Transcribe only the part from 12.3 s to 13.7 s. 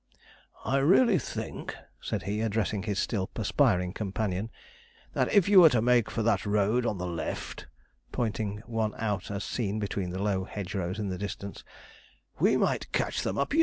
'we might catch them up yet.'